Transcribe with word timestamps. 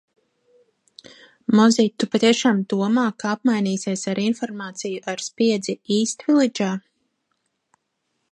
Mozij, 1.59 1.89
tu 2.03 2.07
patiešām 2.13 2.63
domā, 2.73 3.03
ka 3.23 3.29
apmainīsies 3.33 4.07
ar 4.13 4.23
informāciju 4.23 5.03
ar 5.13 5.23
spiedzi 5.27 5.75
Īstvilidžā? 5.97 6.71